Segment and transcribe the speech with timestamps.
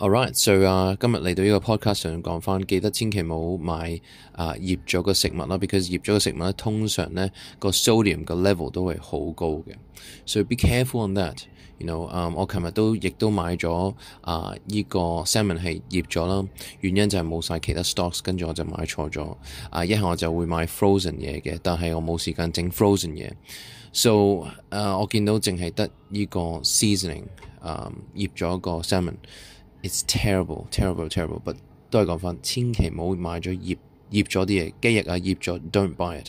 [0.00, 5.58] Alright，所以啊，今日嚟到呢個 podcast 上講翻，記得千祈冇買啊醃咗個食物啦。
[5.58, 9.74] Because 醃咗個食物咧，通常咧個 sodium 嘅 level 都係好高嘅，
[10.24, 11.36] 所以 be careful on that。
[11.78, 16.48] You know，我琴日都亦都買咗啊，依個 salmon 系醃咗啦。
[16.80, 19.36] 原因就係冇晒其他 stocks，跟住我就買錯咗
[19.70, 19.84] 啊。
[19.84, 23.32] 一下我就會買 frozen 嘢嘅，但係我冇時間整 frozen 嘢
[23.92, 24.46] ，so 誒
[25.00, 27.24] 我見到淨係得呢個 seasoning
[27.60, 29.14] 啊，醃咗个個 salmon。
[29.80, 31.56] It's terrible, terrible, terrible, but
[31.88, 33.76] 都係講翻，千祈唔好買咗醃
[34.10, 36.26] 醃咗啲嘢雞翼啊，醃咗，don't buy it。